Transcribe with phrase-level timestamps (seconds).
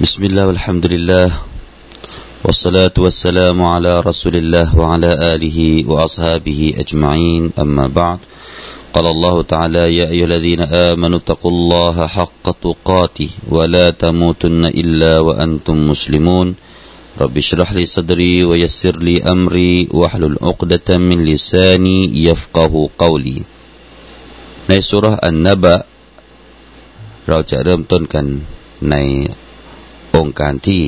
[0.00, 1.28] بسم الله والحمد لله
[2.44, 5.58] والصلاة والسلام على رسول الله وعلى آله
[5.90, 8.18] وأصحابه أجمعين أما بعد
[8.94, 15.76] قال الله تعالى يا أيها الذين آمنوا اتقوا الله حق تقاته ولا تموتن إلا وأنتم
[15.90, 16.54] مسلمون
[17.20, 21.98] رب اشرح لي صدري ويسر لي أمري واحلل عقدة من لساني
[22.28, 23.38] يفقه قولي
[24.68, 25.74] ในสุรษอันนบะ
[27.28, 28.26] เราจะเริ่มต้นกัน
[28.90, 28.94] ใน
[30.16, 30.84] องค์การที่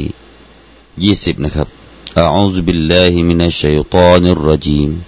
[1.05, 1.69] ยี่สิบนะครับ
[2.25, 5.03] أعوذ بالله من الشيطان الرجيم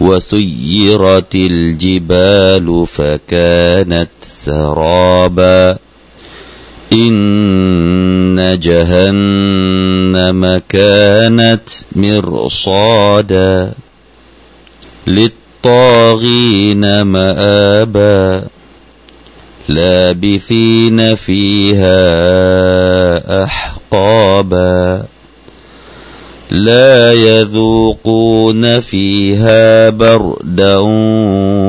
[0.00, 5.78] وسيرت الجبال فكانت سرابا
[6.92, 13.72] إن جهنم كانت مرصادا
[15.06, 18.44] للطاغين مآبا
[19.69, 21.93] لابثين فيها
[23.43, 25.03] أحقابا
[26.51, 30.77] لا يذوقون فيها بردا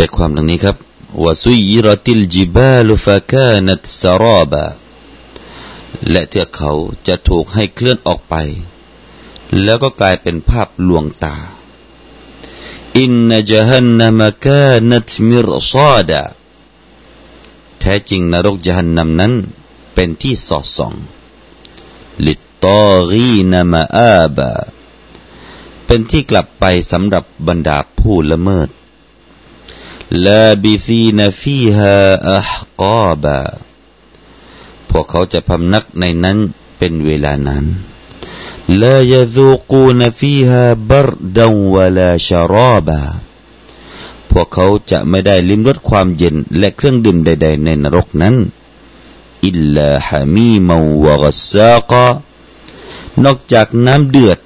[0.08, 0.78] จความดังนี้ครับ
[1.24, 4.66] วสุยรติลจิบาลุฟากานัตสรอบะ
[6.10, 6.72] และเทือกเขา
[7.08, 8.36] จะถูกให้เคลื่อนออกไป
[9.64, 11.36] แล้วก็กลายเป็นภาพลวงตา
[12.98, 16.24] อินนจฮันนามกานัตมิรซาดะ
[17.80, 19.34] แท้จริงนรกจฮันนำนั้น
[19.94, 20.94] เป็นที่สอดส่อง
[22.26, 24.52] ลิตตอรีนามาอาบะ
[25.86, 28.70] เป็นที่กลับไปสำหรับบรรดาผู้ละเมิด
[30.13, 31.97] لابثين فيها
[32.39, 33.43] أحقابا
[34.91, 36.39] พวกเขาจะพำนักในนั้น
[36.79, 37.65] เป็นเวลานาน
[38.83, 43.03] لا يذوقون فيها بردا ولا شرابا
[44.31, 48.35] พวกเขาจะไม่ได้ลิ้มรสความเย็นและเครื่องดื่มใดๆในนรกนั้น
[49.47, 51.93] อิลลาฮามีมาวะกซาก
[53.25, 54.39] นอกจากน้ำเดือด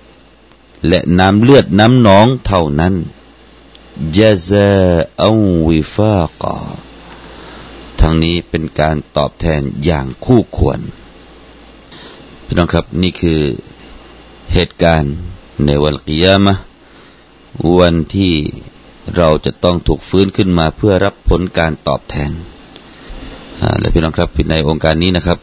[0.89, 2.95] และน้ำเลือดน้ำหนองเท่านั้น
[4.18, 4.70] ยาซา
[5.24, 5.26] อ
[5.68, 6.58] วิฟากา
[8.02, 10.80] ทั้งนี้เป็นการตอบแทนอย่างคู่ควร
[12.46, 13.42] พี่น้องครับนี่คือ
[14.54, 15.14] เหตุการณ์
[15.66, 16.54] ในวันกิยามะ
[17.80, 18.34] วันที่
[19.18, 22.32] เราจะต้องถูกฟื้นขึ้นมาเพื่อรับผลการตอบแทน
[23.80, 25.40] และพี่น้องครับในองค์การนี้นะครับ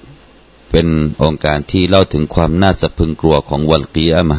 [0.71, 0.87] เป็น
[1.23, 4.39] องค์การที่เล่าถึงความน่าสะพึงกลัวของวันกิยามะ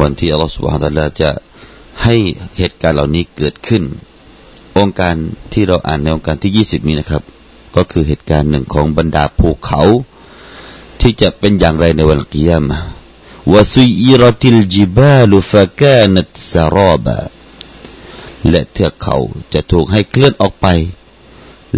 [0.00, 1.30] วันที่อัลลอฮฺสุบฮานตะลาจะ
[2.06, 2.16] ให้
[2.58, 3.82] เหตุการณ์เหล่านี้เกิดขึ้น
[4.78, 5.14] องค์การ
[5.52, 7.22] ที่เราอ่านในองค์การที่ยี่สิบนี้นะครับ
[7.76, 9.82] ก็คือเหตุการณ์หนึ่งของบรรดาภูเขา
[11.00, 12.78] ที่จะเป็นอย่างไรในวันกิยามะ
[13.52, 17.18] วสุยรติลจิบาลุฟะกานัตสารอบะ
[18.50, 19.16] และเทือกเขา
[19.52, 20.66] จะถูกให้เคลื่อนออกไป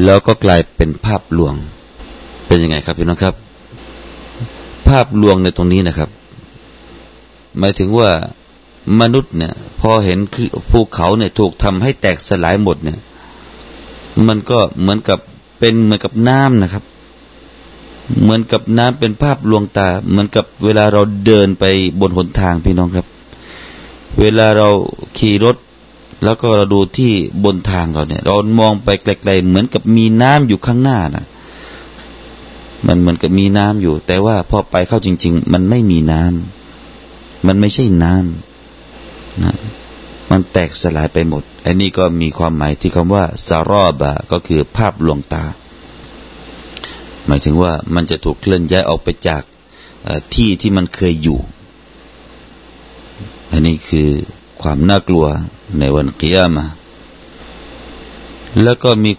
[0.05, 1.55] แล้วก็กลายเป็นภาพลวง
[2.47, 3.34] เป็นยังไงครับพี่น้องครับ
[4.89, 6.10] ภาพลวงในตรงนี้นะครับ
[7.59, 8.10] หมายถึงว่า
[9.00, 10.19] มนุษย์เนี่ย พอเห็น
[10.71, 12.99] ภูเขาเนี่ย ถูกทำให้แตกสลายหมดเนี่ย
[14.26, 15.19] มันก็เหมือนกับ
[15.59, 16.84] เป็นเหมือนกับน้ำนะครับ
[18.22, 21.65] เหมือนกับน้ำเป็นภาพลวงตา เหมือนกับเวลาเราเดินไป
[22.00, 23.06] บนหนทางพี่น้องครับ
[24.21, 24.69] เวลาเรา
[25.19, 25.56] ขี่รถ
[26.25, 27.12] แล้วก็เราดูที่
[27.44, 31.25] บนทางเราเนี่ย เรามองไปไกลๆเหมือนกับมีน้ำอยู่ข้างหน้านะ
[32.87, 38.47] มันเหมือนกับมีน้ำอยู่ แต่ว่าพอไปเข้าจริง ๆ มันไม่มีน้ำมันไม่ใช่น้ำนะ
[40.31, 45.44] มันแตกสลายไปหมด อันนี้ก็มีความหมายที่คำว่าสารอบะก็คือภาพลวงตา
[47.27, 49.43] หมายถึงว่ามันจะถูกเคลื่อนย้ายออกไปจาก
[50.34, 51.39] ที่ที่มันเคยอยู่
[53.50, 54.09] อันนี้คือ
[54.62, 55.27] ความน่ากลัว
[55.78, 56.66] ในวันกิยามะ
[58.62, 59.12] แล้วก็มี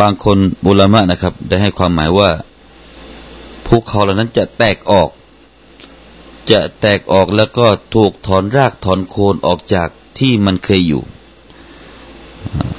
[0.00, 2.30] บางคนบุลามะนะครับ ได้ให้ความหมายว่า
[3.66, 5.08] ภูเขาเหล่านั้นจะแตกออก
[6.50, 9.88] จะแตกออกแล้วก็ถูกถอนรากถอนโคนออกจาก
[10.19, 11.03] ที่มันเคยอยู่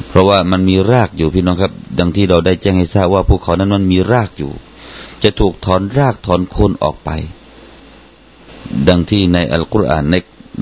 [0.08, 4.52] เพราะว่ามันมีรากอยู่พี่น้องครับ ดังที่เราได้แจ้งให้ทราบว่าภูเขานั้นมันมีรากอยู่
[5.22, 7.10] จะถูกถอนรากถอนโคนออกไป
[8.88, 10.14] ดังที่ในอัลกุรอานใน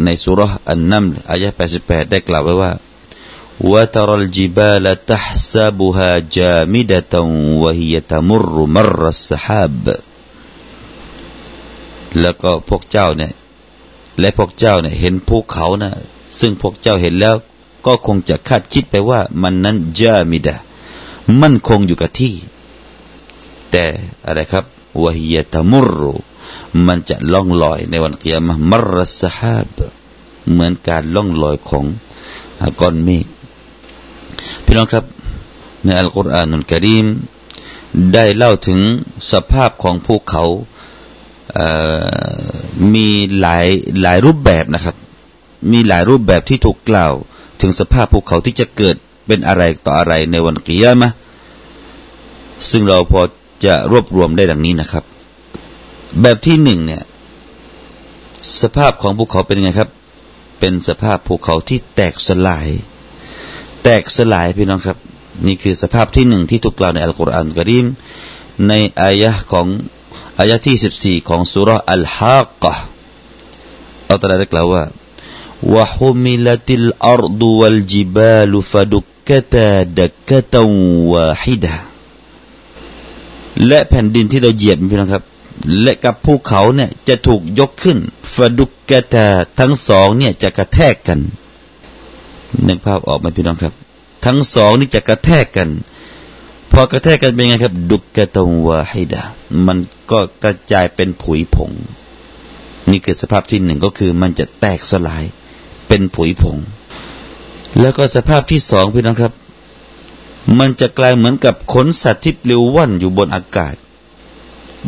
[0.04, 1.48] ในสุรษอันนัมอายะ
[1.80, 2.72] 88 ได้กล่าวไว้ว่า
[3.60, 7.14] وترى الجبال تحسبها جامدة
[7.62, 9.84] وهي تمر مر السحاب
[12.20, 13.32] แล้วก็พวกเจ้าเนี่ย
[14.20, 15.92] และพวกเจ้าเนี่ยเห็นภูเขานะ
[16.39, 17.35] ซึ่งพวกเจ้าเห็นแล้ว
[17.85, 20.55] ก็คงจะคาดคิดไปว่า มันนั้นจามิดะ
[21.41, 22.33] มั่นคงอยู่กับที่
[23.71, 23.85] แต่
[24.25, 24.65] อะไรครับ
[25.03, 26.13] วะฮียตมุรุ
[26.87, 29.77] มันจะล่องลอยในวันกิยามมรสฮาบ
[30.51, 31.85] เหมือนการล่องลอยของ
[32.79, 33.25] ก้อนเมฆ
[34.63, 35.05] พี่น้องครับ
[35.83, 37.05] ในอัลกุรอานุลกิริม
[38.13, 38.79] ได้เล่าถึง
[39.31, 40.43] สภาพของภูเขา
[42.93, 43.07] มี
[43.39, 43.67] หลาย
[44.01, 44.95] หลายรูปแบบนะครับ
[45.71, 47.13] มีหลายรูปแบบที่ถูกกล่าว
[47.61, 48.95] ถึงสภาพภูเขาที่จะเกิด
[49.27, 51.09] เป็นอะไรต่ออะไรในวันกิยามะ
[52.69, 53.21] ซึ่งเราพอ
[53.65, 55.03] จะรวบรวมได้ดังนี้นะครับ
[56.21, 57.03] แบบที่หนึ่งเนี่ย
[58.61, 59.89] สภาพของภูเขาเป็นไงครับ
[60.59, 62.67] เป็นสภาพภูเขาที่แตกสลาย
[63.83, 64.97] แตกสลายพี่น้องครับ
[65.47, 67.85] นี่คือสภาพที่หนึ่งที่ถูกกล่าวในอัลกุรอานกริม
[68.67, 69.67] ในอายะของ
[70.39, 72.73] อายะที่สิบสี่ของสุรอัลฮากะ
[74.09, 74.83] อัลตลาได้กล่าวว่า
[75.74, 79.68] وحملت الأرض والجبال فدكتا
[80.00, 80.54] دكة
[81.12, 81.74] واحدة
[83.66, 85.24] และแผ่นดินที่เราเหยียบพี่น้องครับ
[85.82, 87.98] และกับภูเขาเนี่ยจะถูกยกขึ้น
[88.34, 89.26] ฟดุกกะตา
[89.58, 91.20] ทั้งสองเนี่ยจะกระแทกกัน
[92.66, 93.74] นึกภาพออกไหมพี่น้องครับ
[94.26, 95.68] ทั้งสองนี่จะกระแทกกัน
[96.72, 99.22] พอกระแทกกันเป็นไงครับ ดุกกะตงวาฮิดา
[99.66, 99.78] มัน
[100.10, 101.70] ก็กระจายเป็นผุยผง
[102.90, 105.24] นี่คือสภาพที่หนึ่งก็คือมันจะแตกสลาย
[105.87, 106.57] เป็นผุยผง
[107.79, 109.33] แล้วก็สภาพที่สองพี่น้องครับ
[110.59, 113.75] มันจะกลายเหมือนกับขนสัตว์ที่ปลิวว่อนอยู่บนอากาศ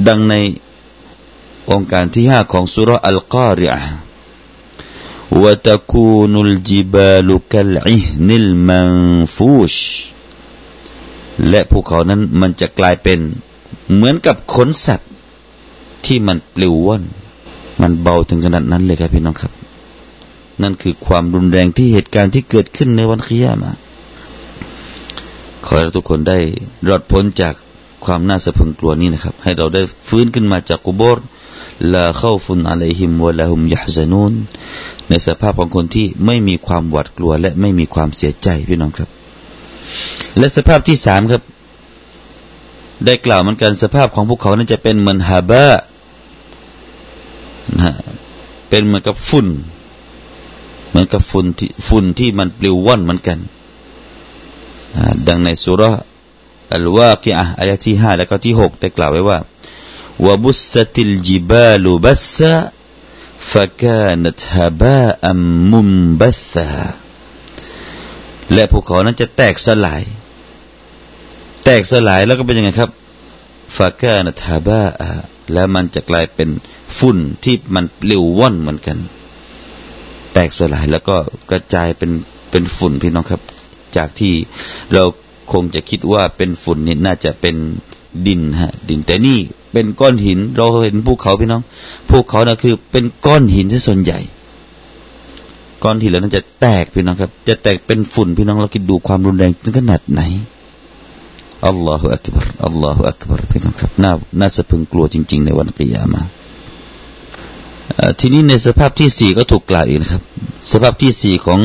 [0.07, 0.33] ดังใน
[1.71, 3.79] องค์การที่ห้าของสุรอัลกอริอะ
[5.41, 8.89] วะตะคูนุลจิบาลุกัลอินิลมัน
[9.35, 9.75] ฟูช
[11.49, 13.19] และภูเขานั้นมันจะกลายเป็น
[13.93, 15.11] เหมือนกับขนสัตว์
[16.05, 17.03] ที่มันปลิวว่อน
[17.81, 19.51] มันเบาถึงขนาดนั้นเลยครับพี่น้องครับ
[20.61, 23.71] นั่นคือความรุนแรงที่เหตุการณ์ที่เกิดขึ้นในวันขียามา
[25.65, 26.37] ขอให้ทุกคนได้
[26.87, 27.53] รอดพ้นจาก
[28.05, 31.19] ความน่าสะพึงกลัวนี้นะครับ ให้เราได้ฟื้นขึ้นมาจากกุโบร
[31.93, 34.33] ลาเข้าฟุนอะไรหิมวะลาหุมยาซานูน
[35.09, 39.09] ในสภาพของคนที่ไม่มีความหวาดกลัว และไม่มีความเสียใจพี่น้องครับ
[40.37, 41.41] และสภาพที่สามครับ
[43.05, 45.65] ได้กล่าวเหมือนกันสภาพของพวกเขานั้นจะเป็นเหมือนฮาบะ
[47.79, 47.91] นะ
[48.69, 49.47] เป็นเหมือนกับฝุ่น
[50.88, 53.38] เหมือนกับฝุ่นที่ฝุ่นที่มันปลิวว่อนเหมือนกัน
[55.26, 55.82] ดังในสุร
[56.74, 59.38] อัลวากิอะอายะที่ห้าแล้วก็ที่หกได้กล่าวไว้ว่า
[60.26, 62.40] วบุสติลจิบาลุบัส
[63.50, 65.22] فكانت هباء
[65.72, 66.70] منبثا
[68.54, 70.02] และภูเขานั้นจะแตกสลาย
[71.64, 72.90] แตกสลายแล้วก็เป็นยังไงครับ
[73.76, 74.84] ฟากานะทาบา
[75.52, 76.48] แล้วมันจะกลายเป็น
[76.98, 79.06] ฝุ่นที่มันปลิวว่อนเหมือนกัน แ
[80.37, 81.15] ตกสลายแล้วก็
[81.49, 82.11] กระจายเป็น
[82.51, 83.41] เป็นฝุ่นพี่น้องครับ
[83.97, 84.33] จากที่
[84.93, 85.03] เรา
[85.51, 87.55] คงจะคิดว่าเป็นฝุ่นนี่น่าจะเป็น
[88.27, 89.39] ดินฮะ ดินแต่นี่
[89.73, 91.61] เป็นก้อนหิน เราเห็นภูเขาพี่น้อง
[92.09, 94.19] ภูเขานะคือ เป็นก้อนหินที่ส่วนใหญ่
[95.83, 100.21] ก้อนหินแล้วนั้นจะแตกพี่น้องครับ จะแตกเป็นฝุ่นพี่น้องเราคิดดูความรุนแรงถึงขนาดไหน
[101.67, 106.21] อัลลอฮฺอักบารอัลลอฮฺอักบารพี่น้องครับน่าน่าสะพึงกลัวจริง ๆ ในวันกิยามา
[108.19, 110.23] ทีนี้ในสภาพที่สี่ก็ถูกกล่าวอีกนะครับ
[110.71, 111.59] สภาพที่สี่ของ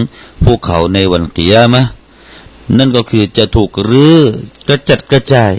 [0.44, 1.82] ภูเขาในวันกิยามะ
[2.78, 4.18] นั่นก็คือจะถูกรื้อ
[4.68, 5.52] กระจัดกระจาย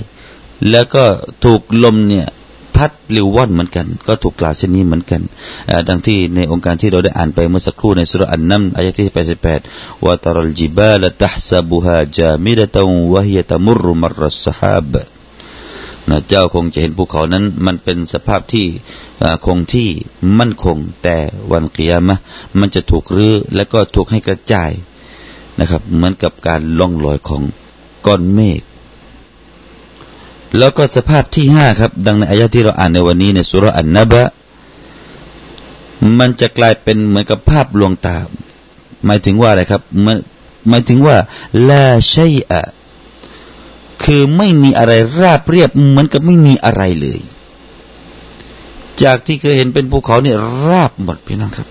[0.71, 1.05] แล้วก็
[1.43, 2.27] ถูกลมเนี่ย
[2.75, 5.21] พัดลิวว่อนเหมือนกัน ก็ถูกกล่าวเช่นนี้เหมือนกัน
[5.89, 9.07] ดังที่ในองค์การที่เราได้อ่านไปเมื่อสักครู่ในสุรอันนัมอายะที่
[9.55, 12.77] 88ว่าตรลจิบาลตัฮซาบุฮาจามิดะต
[13.13, 14.93] วะฮิยะตมุรุมรัสฮาบ
[16.09, 18.65] นะเจ้าคงจะเห็นภูเขานั้น มันเป็นสภาพที่
[19.45, 19.89] คงที่
[20.39, 21.17] มั่นคงแต่
[21.51, 22.17] วันกิยามะ
[22.59, 24.71] มันจะถูกรื้อและก็ถูกให้กระจาย
[25.59, 27.41] นะครับ เหมือนกับการล่องลอยของ
[28.05, 28.61] ก้อนเมฆ
[30.57, 34.23] แล้วก็สภาพที่ห้าครับ ดังในอายะที่เราอ่านในวันนี้ในสุรอันนบะ
[36.19, 38.17] มันจะกลายเป็นเหมือนกับภาพลวงตา
[39.05, 39.81] หมายถึงว่าอะไรครับ
[40.69, 41.15] หมายถึงว่า
[41.69, 42.61] ลาชัยอะ
[44.05, 47.19] คือไม่มีอะไรราบเรียบเหมือนกับไม่มีอะไรเลย
[49.03, 51.67] จากที่เคยเห็นเป็นภูเขาเนี่ยราบหมดพี่น้องครับ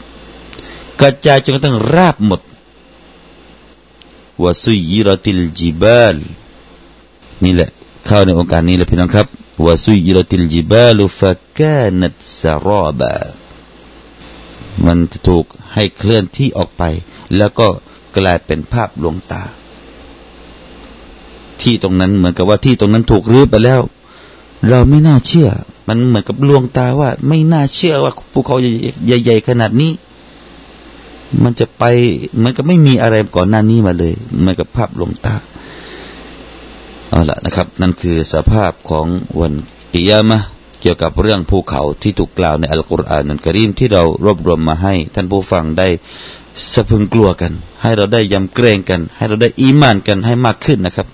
[1.00, 2.40] กระจายจนกระทั่งราบหมด
[4.42, 6.16] วสุยรติลจิบาล
[7.44, 7.70] นี่แหละ
[8.06, 9.26] เข้าในองค์การนี้แล้วพี่น้องครับ
[9.64, 13.14] วสุยรติลจิบาลฟะกานัตสราบะ
[14.86, 16.82] มันจะถูกให้เคลื่อนที่ออกไป
[17.36, 17.68] แล้วก็
[18.16, 19.42] กลายเป็นภาพลวงตา
[21.62, 23.80] ที่ตรงนั้นเหมือนกับว่าที่ตรงนั้นถูกรื้อไปแล้ว
[24.68, 25.48] เราไม่น่าเชื่อ
[25.88, 28.56] มันเหมือนกับลวงตาว่า ไม่น่าเชื่อว่าภูเขา
[29.06, 29.92] ใหญ่ๆขนาดนี้
[31.42, 31.84] มันจะไป
[32.42, 35.34] มันก็ไม่มีอะไรก่อนหน้านี้มาเลยเหมือนกับภาพลงตา
[37.10, 39.06] เอาละนะครับ นั่นคือสภาพของ
[39.40, 39.52] วัน
[39.92, 40.38] กิยามะ
[40.80, 45.88] เกี่ยวกับเรื่องภูเขาที่ถูกกล่าวในอัลกุรอานนันกรีมที่เรารวบรวมมาให้ ท่านผู้ฟังได้
[46.72, 47.52] สะพึงกลัวกัน
[47.82, 51.06] ให้เราได้ยำเกรงกัน ให้เราได้อีมานกันให้มากขึ้นนะครับ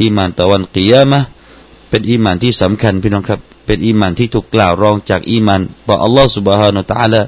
[0.00, 1.20] อีมานต่อวันกิยามะ
[1.88, 7.22] เป็นอีมานที่สำคัญพี่น้องครับ เป็นอีมานที่ถูกกล่าวรองจากอีมานต่ออัลลอฮฺ سبحانه และ تعالى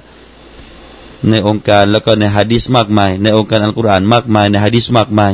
[1.29, 5.33] ในองค์การแล้วก็ในฮะดิษมากมาย ในองค์การอัลกุรอานมากมายในฮะดิษมากมาย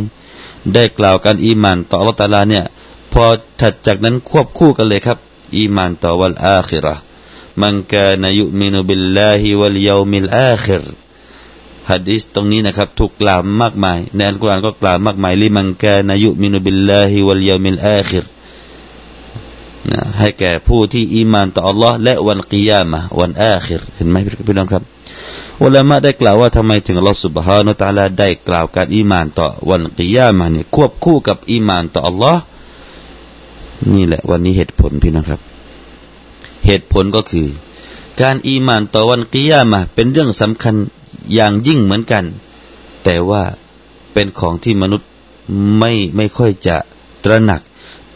[0.74, 2.64] ได้กล่าวกันอีมานต่ออัลลอฮฺตาลาเนี่ย
[3.12, 3.24] พอ
[3.60, 5.18] ถัดจากนั้นควบคู่กันเลยครับ
[5.58, 6.94] อีมานต่อวันอาคิระ
[7.62, 10.84] มันกานยุมินุบิลลาฮิวัลยามิลอาคิร
[11.89, 18.25] ฮะดิษตรงนี้นะครับถูกกล่าวมากมาย ในอัลกุรอานก็กล่าวมากมายلمن كان يؤمن بالله واليوم الآخر
[19.91, 24.15] นะให้แก่ผู้ที่อีมานต่อ Allah และวันกิยามะวันอาคิรเห็นไหม
[24.47, 24.83] พี่น้องครับ
[25.63, 32.37] อุลามะได้กล่าวว่าทำไมถึงอัลลอฮฺสุบฮานุตาลาได้กล่าวการอีมานต่อวันกิยามะเนี่ยควบคู่กับอีมานต่อ Allah
[33.95, 35.41] นี่แหละวันนี้เหตุผลพี่น้องครับ
[36.65, 37.47] เหตุผลก็คือ
[38.21, 40.75] การอีมานต่อวันกิยามะเป็นเรื่องสำคัญ
[41.33, 42.23] อย่างยิ่งเหมือนกัน
[43.03, 43.43] แต่ว่า
[44.13, 45.07] เป็นของที่มนุษย์
[45.79, 46.75] ไม่ไม่ค่อยจะ
[47.23, 47.61] ตระหนัก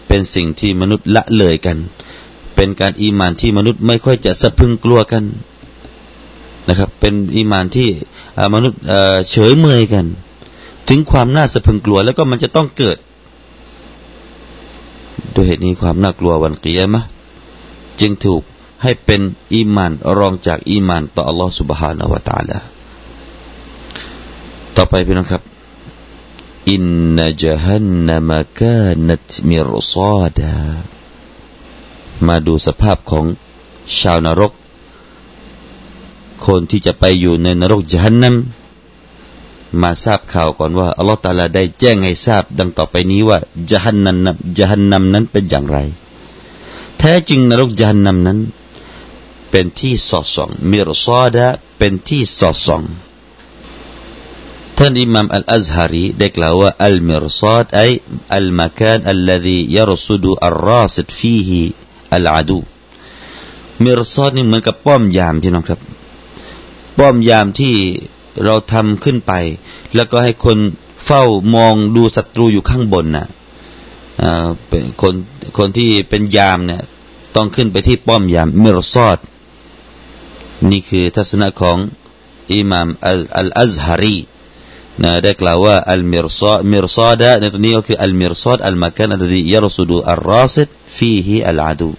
[0.07, 1.77] เป็นสิ่งที่มนุษย์ละเลยกัน
[2.55, 5.23] เป็นการอีมานที่มนุษย์ไม่ค่อยจะสะพึงกลัวกัน
[6.69, 7.89] นะครับ เป็นอีมานที่
[8.55, 8.79] มนุษย์
[9.31, 10.05] เฉยเมยกัน
[10.89, 12.97] ถึงความน่าสะพึงกลัวแล้วก็มันจะต้องเกิด
[15.33, 17.01] ด้วยเหตุนี้ความน่ากลัววันกิยามะ
[17.99, 18.41] จึงถูก
[18.83, 19.21] ให้เป็น
[19.53, 21.47] อีมานรองจากอีมานต่ออัลลอ
[24.77, 25.43] ต่อไปพี่น้องครับ
[26.71, 26.83] อิน
[27.17, 30.55] นจฮันนมกานัตมิรซาดา
[32.27, 33.25] มาดูสภาพของ
[33.99, 34.53] ชาวนรก
[36.45, 38.35] คนที่จะไปอยู่ในนรกจฮันนัม
[39.81, 43.37] มาทราบข่าวก่อนว่าอัลลอฮฺตาลาได้แจ้งให้ทราบ ดังต่อไปนี้ว่า
[43.71, 45.77] จฮันนัมจฮันนัมนั้นเป็นอย่างไร
[46.99, 48.39] แท้จริงนรกจฮันนัมนั้น
[49.51, 51.45] เป็นที่สอดส่องมิรซาดะ
[51.77, 52.83] เป็นที่สอดส่อง
[54.77, 57.83] ท่านอิมามอัลอัซฮารีได้กล่าวว่าอัลมิรซาดไอ
[58.35, 61.61] อัลมาคานอัลลัซียรสุดูอัลราสิดฟีฮี
[62.15, 62.59] อัลอาดู
[63.83, 65.79] มิรซาดนี่เหมือนกับป้อมยามที่น้องครับ
[66.99, 67.75] ป้อมยามที่
[68.43, 69.33] เราทำขึ้นไป
[69.95, 70.57] แล้วก็ให้คน
[71.05, 71.23] เฝ้า
[71.55, 73.25] มองดูศัตรูอยู่ข้างบนนะ่ะ
[74.67, 75.13] เป็นคน
[75.57, 76.81] คนที่เป็นยามเนี่ย
[77.35, 79.19] ต้องขึ้นไปที่ป้อมยามมิรซอด
[80.71, 81.77] นี่คือทัศนะของ
[82.53, 84.17] อิหม่ามอัลอัลอัซฮารี
[85.01, 91.89] นะได้กล่าวว่าอัลมิรซอมิรซอดะในตัวนี้ก็คืออัลมิรซอดอัลมากันอัลที่ยรสุดูอัลราซิดฟีฮีอัลอาดู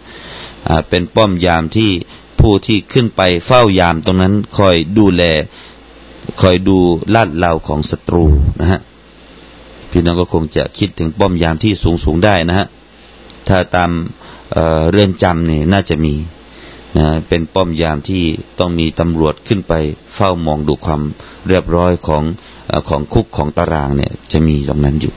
[0.88, 1.90] เป็นป้อมยามที่
[2.40, 5.22] ผู้ที่ขึ้นไปเฝ้ายามตรงนั้นคอยดูแล
[6.40, 6.78] คอยดู
[7.14, 8.24] ลาดเหลาของศัตรู
[8.60, 8.80] นะฮะ
[9.90, 12.66] พี่น้องก็คงจะคิดถึงป้อมยามที่สูงสูงได้นะฮะ
[13.48, 13.90] ถ้าตาม
[14.52, 16.14] เเรือนจำเนี่ยน่าจะมี
[16.98, 18.22] นะเป็นป้อมยามที่
[18.58, 19.72] ต้องมีตำรวจขึ้นไป
[20.14, 21.02] เฝ้ามองดูความ
[21.48, 22.22] เรียบร้อยของ
[22.88, 25.14] ของคุกของตารางเนี่ย จะมีตรงนั้นอยู่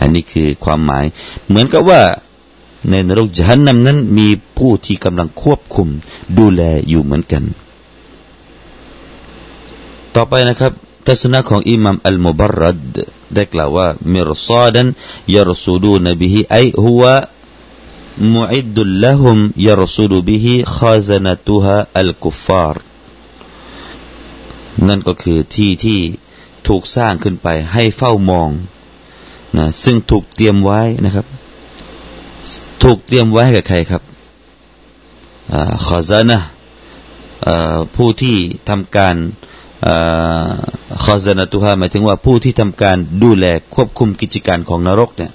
[0.00, 1.04] อันนี้คือความหมาย
[1.48, 2.02] เหมือนกับว่า
[2.90, 5.88] ในนรกจันนำนั้นมีผู้ที่กำลังควบคุม
[6.38, 7.44] ดูแลอยู่เหมือนกัน
[10.14, 10.72] ต่อไปนะครับ
[11.06, 12.80] ทัศนะของอิหมามอัลมุบารัด
[13.34, 14.86] ได้กล่าวว่ามิรซาดัน
[15.34, 17.04] ยารสูดูนบิฮิไอฮัว
[18.34, 22.82] มุอิดุลละฮุมยารสูดูบิฮิขซานตุฮะอัลกุฟฟาร์
[24.88, 26.00] นั่นก็คือที่ที่
[26.68, 28.50] ถูกสร้างขึ้นไป ให้เฝ้ามอง
[29.58, 31.26] นะซึ่งถูกเตรียมไว้นะครับ
[32.82, 34.02] ถูกเตรียมไว้กับใครครับ
[35.86, 36.38] ขอซานะ
[37.96, 38.36] ผู้ที่
[38.68, 39.16] ทำการ
[41.04, 45.32] คอซานตุฮาหมายถึงว่าผู้ที่ทำการดูแลควบคุมกิจการของนรกเนี่ย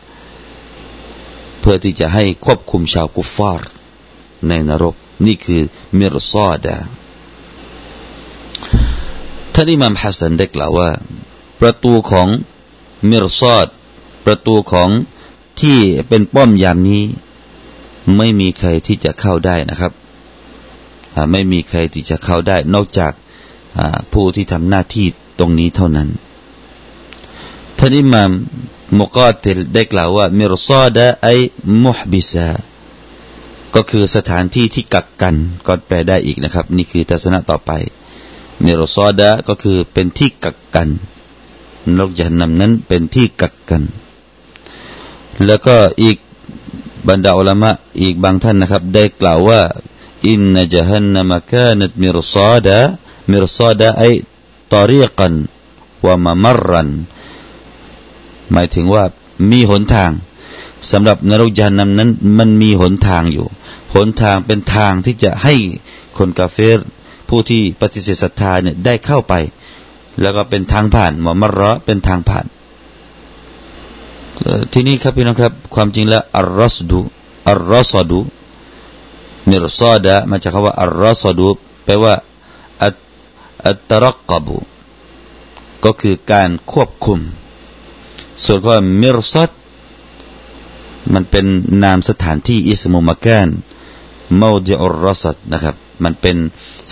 [1.60, 3.70] เพื่อที่จะให้ควบคุมชาวกุฟฟาร์
[4.48, 5.62] ในนรก นี่คือ
[5.98, 6.78] มิรซาดา
[9.54, 10.90] ท่านอิมามฮัสซันได้กล่าวว่า
[11.64, 12.28] ประตูของ
[13.10, 13.68] มิรซาด
[14.26, 14.90] ประตูของ
[15.62, 17.04] ที่เป็นป้อมยามนี้
[18.18, 19.94] ไม่มีใครที่จะเข้าได้นะครับ
[21.32, 23.14] ไม่มีใครที่จะเข้าได้ นอกจาก
[24.14, 25.08] ผู้ที่ทำหน้าที่
[25.40, 26.10] ตรงนี้เท่านั้น
[27.78, 28.32] ท่านอิมาม
[29.00, 31.28] มุกาติลได้กล่าวว่ามิรซาดะไอ
[31.84, 32.50] มุฮบิซา
[33.76, 35.36] ก็คือสถานที่ที่กักกัน
[35.68, 37.72] ก็แปลได้อีกนะครับ นี่คือทัศนะต่อไป
[38.64, 40.90] มิรซาดะก็คือเป็นที่กักกัน
[41.88, 43.84] นรกจันนำนั้นเป็นที่กักกัน
[45.46, 46.18] แล้วก็อีก
[47.08, 47.72] บรรดาอัลมะ
[48.02, 49.62] อีกบางท่านนะครับ ได้กล่าวว่า
[50.28, 52.78] อินนจฮันนมกานัตมิรซาดะ
[53.32, 54.04] มิรซาดะไอ
[54.74, 55.34] ตอรีกัน
[56.06, 56.90] วามามรัน
[58.52, 59.04] หมายถึงว่า
[59.52, 60.12] มีหนทาง
[60.92, 63.48] สำหรับนรกยานนำนั้น มันมีหนทางอยู่
[63.94, 65.56] หหนทางเป็นทางที่จะให้
[66.18, 66.80] คนกาเฟร
[67.30, 69.34] ผู้ที่ปฏิเสธศรัทธาเนี่ยได้เข้าไป
[70.22, 72.46] แล้วก็เป็นทางผ่านมอมรอเป็นทางผ่าน
[74.74, 77.00] ทีนี้ครับพี่น้องครับ ความจริงแล้วอัลรอสดู
[77.50, 78.20] อัลรอสดู
[79.50, 81.48] มิรซอดะมาจากคำว่าอัลรอสดู
[81.84, 82.14] แปลว่า
[83.66, 84.58] อัตรักบุ
[85.84, 87.20] ก็คือการควบคุม
[88.44, 89.52] ส่วนคำว่ามิรซัด
[91.14, 91.46] มันเป็น
[91.84, 93.48] นามสถานที่อิสมุมาการ
[94.42, 96.38] มาดิอุรสัดนะครับ มันเป็น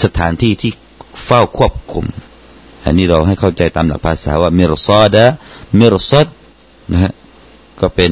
[0.04, 0.72] สถานที่ที่
[1.26, 2.06] เฝ้าควบคุม
[2.86, 5.26] อันนี้เราให้เข้าใจตามหลักภาษาว่ามิรซอดะ
[5.80, 6.28] มิรซด
[6.92, 7.12] นะฮะ
[7.82, 8.12] ก็เป็น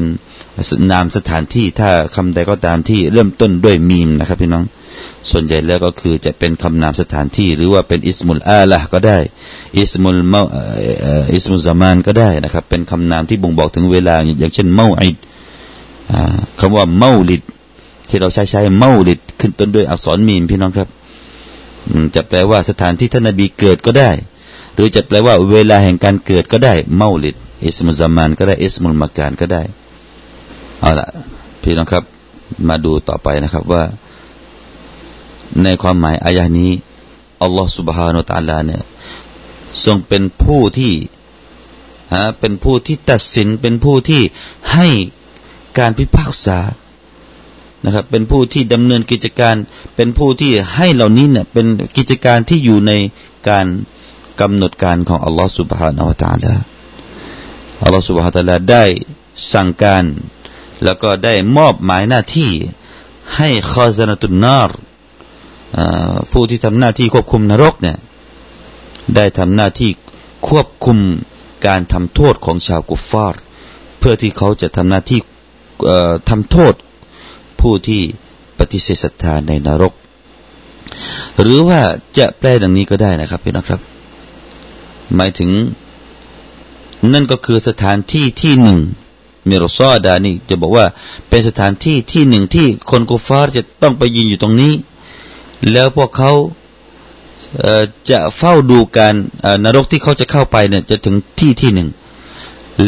[0.92, 4.64] นามสถานที่ถ้าคำใดก็ตามที่เริ่มต้นด้วยมีมนะครับพี่น้อง
[5.30, 9.18] ส่วนใหญ่แล้วก็คือจะเป็นคำนามสถานที่ หรือว่าเป็นอิสมุลอาละก็ได้
[9.78, 10.42] อิสมุลเมา
[11.34, 15.16] อิสมุลซามานก็ได้นะครับ เป็นคำนามที่บ่งบอกถึงเวลาอย่างเช่นเมาอิด
[16.60, 17.42] คำว่าเมาลิด
[18.10, 20.90] ที่เราใช้ใช้เมาลิด ขึ้นต้นด้วยอักษรมีมพี่น้องครับ
[22.16, 24.10] จะแปลว่าสถานที่ท่านนบีเกิดก็ได้
[24.79, 29.63] รือจะแปลว่าเวลาแห่งการเกิดก็ได้เมาลิดอิสมุซามานก็ได้อิสมุลมาการก็ได้
[30.81, 31.07] เอาละ
[31.63, 32.05] พี่น้องครับ
[32.69, 33.85] มาดูต่อไปนะครับว่า
[35.63, 36.71] ในความหมายอายะนี้
[37.43, 38.83] อัลลอฮฺ سبحانه และ تعالى เนี่ย
[39.85, 40.93] ทรงเป็นผู้ที่
[42.15, 44.23] ฮะเป็นผู้ที่ตัดสินเป็นผู้ที่
[44.75, 44.89] ให้
[45.79, 46.59] การพิพากษา
[47.85, 49.57] นะครับ เป็นผู้ที่ดำเนินกิจการ
[49.97, 51.67] เป็นผู้ที่ให้เหล่านี้เนี่ยเป็น
[51.97, 52.93] กิจการที่อยู่ใน
[53.49, 53.67] การ
[54.41, 56.55] กำหนดการของอัลลอฮฺ سبحانه และ تعالى
[57.83, 58.85] อัลลอฮฺ سبحانه และ تعالى ได้
[59.53, 60.05] สั่งการ
[60.85, 62.53] แล้วก็ได้มอบหมายหน้าที่
[63.37, 64.71] ให้คอซานตุนนาร
[66.33, 67.97] ผู้ที่ทำหน้าที่ควบคุมนรกเนี่ย
[69.17, 69.91] ได้ทำหน้าที่
[70.49, 70.99] ควบคุม
[71.67, 73.41] การทำโทษของชาวกุฟฟาร์
[73.99, 75.21] เพื่อที่เขาจะทำหน้าที่
[76.29, 76.75] ทำโทษ
[77.61, 78.03] ผู้ที่
[78.59, 79.93] ปฏิเสธศรัทธาในนรก
[81.43, 81.81] หรือว่า
[82.19, 83.81] จะแปลดังนี้ก็ได้นะครับพี่น้องครับ
[85.16, 85.52] หมายถึง
[87.14, 88.80] นั่นก็คือสถานที่ที่หนึ่ง
[89.50, 90.86] มิรซอดานี่จะบอกว่า
[91.30, 94.74] เป็นสถานที่ที่หนึ่งที่คนกุฟาร์จะต้องไปยืนอยู่ตรงนี้
[95.72, 96.32] แล้วพวกเขา
[98.10, 99.14] จะเฝ้าดูการ
[99.64, 101.90] นรกที่เขาจะเข้าไปเนี่ยจะถึงที่ที่หนึ่ง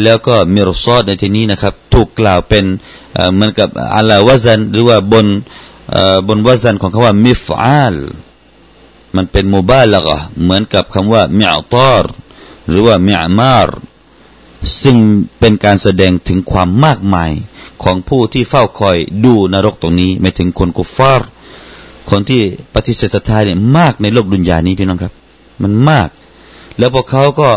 [0.02, 2.64] แล้วก็มิรซอดในที่นี้นะครับ ถูกกล่าวเป็น
[3.34, 5.26] เหมือนกับอัลาวซันหรือว่าบน
[6.28, 7.96] บนวซันของคำว่ามิฟอาล
[9.16, 12.04] มันเป็นโมบาลกะเหมือนกับคำว่ามิอตาร
[12.68, 13.68] หรือว่ามิอมาร
[14.82, 14.96] ซึ่ง
[15.38, 17.30] เป็นการแสดงถึงความมากมาย
[17.82, 21.28] ของผู้ที่เฝ้าคอยดูนรกตรงนี้ ไม่ถึงคนกุฟาร์
[22.10, 22.42] คนที่
[22.74, 25.12] ปฏิเสธศรัทธาเนี่ยมากในโลกดุนยานี้พี่น้องครับ
[25.62, 26.08] มันมาก
[26.78, 27.48] แล้วพวกเขาก็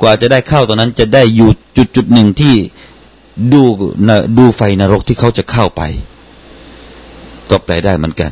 [0.00, 2.54] กว่าจะได้เข้าตรงนั้นจะได้อยู่จุดจุดหนึ่งที่
[3.52, 3.62] ดู
[4.38, 5.82] ดูไฟนรกที่เขาจะเข้าไป
[7.50, 8.30] ก็แปลได้เหมือนกัน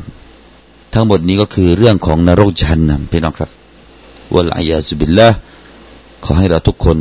[0.93, 3.49] ทั้งหมดนี้ก็คือเรื่องของนรกชันนำพี่น้องครับ
[4.35, 5.29] วะลายาสุบิลละ
[6.23, 6.97] ขอให้เราทุกคน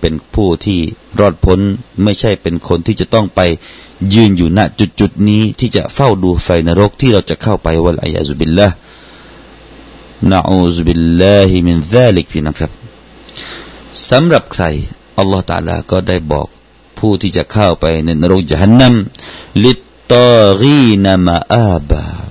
[0.00, 0.80] เป็นผู้ที่
[1.20, 1.60] รอดพ้น
[2.02, 3.40] ไม่ใช่เป็นคนที่จะต้องไป
[4.14, 8.68] ยืนอยู่ณจุดจุดนี้ที่จะเฝ้าดูไฟนรกที่เราจะเข้าไปวะลายาสุบิลละ
[10.30, 12.70] นะอูซุบิลลาฮิมินซาลิกพี่นะครับ
[14.10, 14.64] สำหรับใคร
[15.18, 16.46] อัลลอฮฺตาลาก็ได้บอก
[16.98, 18.94] ผู้ที่จะเข้าไปในนรกจันนัม
[19.64, 19.80] ลิต
[20.12, 22.29] ตากีนมาอาบา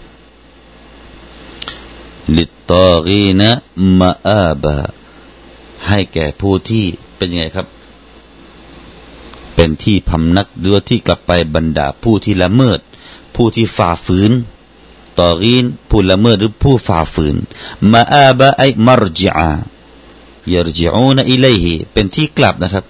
[2.38, 3.50] ลิตตากีนะ
[4.00, 4.78] มาอาบา
[5.88, 6.86] ให้แก่ผู้ที่
[7.18, 7.68] เป็นยังไงครับ
[9.56, 12.80] เป็นที่พำนักหรือที่กลับไปบรรดาผู้ที่ละเมิด
[13.36, 14.32] ผู้ที่ฝ่าฝืน
[15.20, 17.36] ตอกีนผู้ละเมิดหรือผู้ฝ่าฝืน
[17.92, 19.52] มาอาบาไอมารจิอา
[20.52, 22.86] ยรจิอูนอิเลหีเป็นที่กลับนะครับ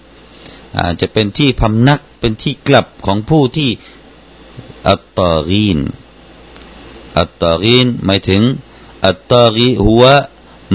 [0.77, 3.69] อาจจะเป็นที่พำนักเป็นที่กลับของผู้ที่
[4.87, 5.79] อัตตากีน
[7.17, 8.41] อัตตากีนหมายถึง
[9.05, 10.03] อัตตากีหัว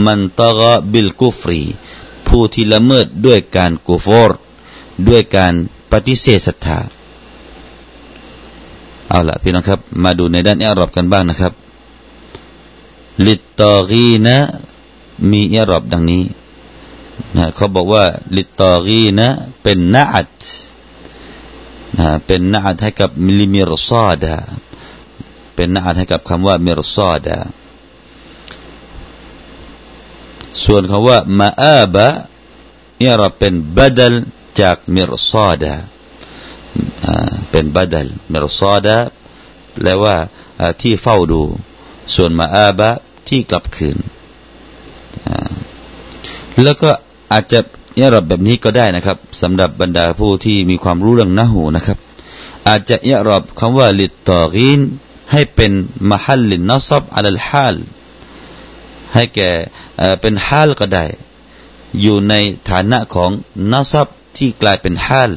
[0.05, 0.61] มันตาก
[0.93, 1.61] บิลกุฟรี
[2.27, 4.39] ผู้ที่ละเมิดด้วยการกุฟอร์
[5.09, 5.55] ด้วยการ
[5.91, 6.81] ปฏิเสธศรัทธา
[9.09, 11.53] เอาละพี่น้องครับ มาดูในด้านอาหรับกันบ้างนะครับ
[13.27, 14.37] ลิตตากีนะ
[15.31, 16.25] มีอาหรับดังนี้
[17.37, 18.05] นะเขาบอกว่า
[18.37, 19.29] ลิตตอกีนะ
[19.63, 20.31] เป็นนาอัด
[21.99, 24.37] นะเป็นนาอัดให้กับมิลิมิรซอดา
[25.55, 27.39] เป็นนาอัดให้กับคำว่ามิรซอดา
[30.65, 32.09] ส่วนคำว่ามาอาบะ
[33.01, 34.15] นี่เราเป็นบัดล
[34.61, 35.75] จากมิรซอดา
[37.51, 38.97] เป็นบัดลมิรซอดา
[39.73, 40.17] แปลว่า
[40.83, 41.43] ที่เฝ้าดู
[42.15, 42.91] ส่วนมาอาบะ
[43.29, 43.99] ที่กลับคืน
[46.63, 46.91] แล้วก็
[47.33, 47.61] อาจจะ
[48.01, 51.99] ยะรอบแบบนี้ก็ได้นะครับสำหรับบรรดาผู้ที่มีความรู้เรื่องนะหูนะครับ
[52.69, 54.81] อาจจะยะรอบคำว่าลิตตอกีน
[55.33, 55.73] ให้เป็น
[56.11, 57.77] มหัลลินนัซับอัลลฮาล
[59.15, 59.51] ให้แก่
[60.21, 61.05] เป็นฮาลก็ได้
[62.01, 62.35] อยู่ใน
[62.71, 63.31] ฐานะของ
[63.73, 65.33] นัซับที่กลายเป็นฮาล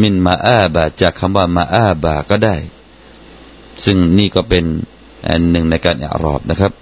[0.00, 2.56] มินมาอาบาจากคำว่ามาอาบาก็ได้
[3.84, 4.64] ซึ่งนี่ก็เป็น
[5.28, 6.72] อันหนึ่งในการอารอบนะครับ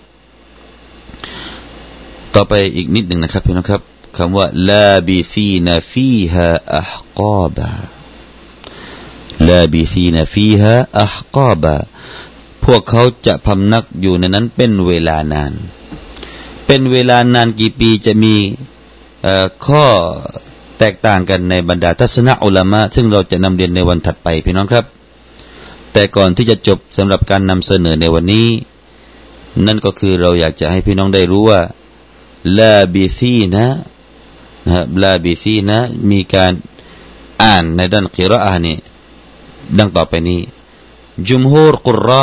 [2.35, 3.83] ต่อไปอีกนิดหนึ่งนะครับพี่น้องครับ
[4.17, 7.73] คำว่าลาบิซีนฟีฮาอัฮกาบา
[9.49, 11.75] ลาบิซีนฟีฮาอัฮกาบา
[12.65, 15.53] พวกเขาจะพำนักอยู่ในนั้นเป็นเวลานาน
[16.67, 18.35] เป็นเวลานานกี่ปีจะมี
[19.67, 19.85] ข้อ
[20.79, 24.85] แตกต่างกันในบรรดาทัศนะอุลามะซึ่งเราจะนำเรียนในวันถัดไปพี่น้องครับ
[25.93, 28.49] แต่ก่อนที่จะจบสำหรับการนำเสนอในวันนี้
[29.67, 31.61] นั่นก็คือเราอยากจะให้พี่น้องได้รู้ว่า
[32.59, 33.67] ลาบิซีนะ
[34.67, 35.79] นะครับลาบิซีนะ
[36.11, 36.53] มีการ
[37.43, 38.77] อ่านในด้านกิรอานี่
[39.79, 40.41] ดังต่อไปนี้
[41.29, 42.23] จุมฮูรกุรระ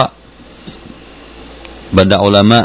[1.97, 2.59] บรรดาอุลามะ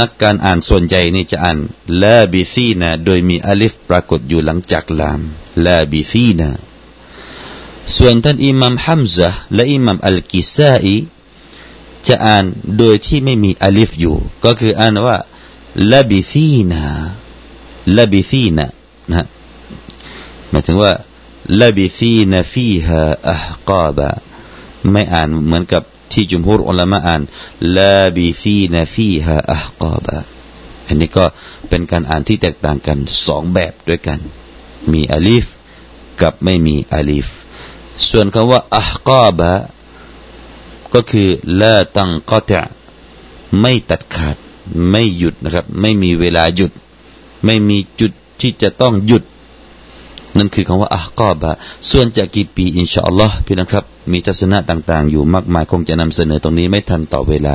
[0.00, 1.58] นักการอ่านส่วนใหญ่นี่จะอ่าน
[2.02, 5.20] ลาบิซีนะโดยมีอลิฟปรากฏอยู่หลังจากลาม
[5.64, 6.50] لابثين
[7.96, 10.96] ส่วนท่านอิหมัมฮัมซะและอิหมัมอัลกิซาอี
[12.06, 12.44] จะอ่าน
[12.78, 15.16] โดยที่ไม่มีอลิฟอยู่ ก็คืออ่านว่า
[15.92, 19.24] لبثين لبثين นะ
[20.50, 20.92] หมายถึงว่า
[21.60, 24.08] لبثين فيها أحقابا
[24.90, 27.22] ไม่อ่านเหมือนกับ ที่จุมฮูรอุลามะอ่าน
[27.76, 30.18] لابثين فيها أحقابا
[30.86, 31.24] อันนี้ก็
[31.68, 34.18] เป็นการอ่านที่แตกต่างกันสองแบบด้วยกัน
[34.92, 35.46] มีอลิฟ
[36.20, 37.26] กับไม่มีอลิฟ
[38.08, 39.50] ส่วนคำว่าอัฮกาบะ
[40.94, 41.28] ก็คือ
[41.60, 42.62] ละตังกตะ
[43.60, 44.36] ไม่ตัดขาด
[44.90, 46.72] ไม่หยุดนะครับ ไม่มีเวลาหยุด
[47.44, 49.24] ไม่มีจุดที่จะต้องหยุด
[50.38, 51.50] นั่นคือคำว่าอักอบะ
[51.90, 57.54] ส่วนจะกี่ปีอินชาอัลลอฮ์พี่น้องครับ มีทัศนะต่างๆ อยู่มากมายคงจะนำเสนอตรงนี้ไม่ทันต่อเวลา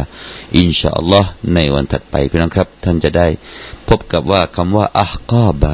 [0.57, 3.27] อินชาอัลลอฮ์ในวันถัดไปพี่น้องครับ ท่านจะได้
[3.89, 5.73] พบกับว่าคำว่าอักอบะ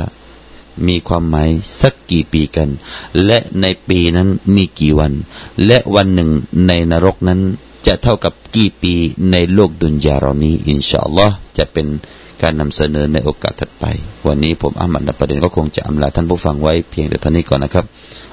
[0.88, 1.50] มีความหมาย
[1.82, 2.70] สักกี่ปีกัน
[3.26, 5.14] และในปีนั้นมีกี่วัน
[5.66, 6.30] และวันหนึ่ง
[6.68, 7.40] ในนรกนั้น
[7.88, 8.94] จะเท่ากับกี่ปี
[9.32, 11.88] ในโลกดุนยาเรานี้ อินชาอัลลอฮ์จะเป็น
[12.42, 13.86] การนำเสนอในโอกาสถัดไป
[14.28, 17.86] วันนี้ผมอามัดประเด็นก็คงจะอำลาท่านผู้ฟังไว้เพียงแต่เท่านี้ก่อนนะครับ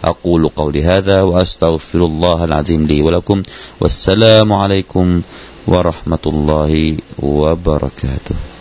[0.09, 3.39] أقول قولي هذا وأستغفر الله العظيم لي ولكم
[3.81, 5.07] วัสสลามุอะลัยกุม
[5.73, 6.83] วะราะห์มะตุลลอฮิ
[7.39, 8.58] วะบะเราะกาตุฮ์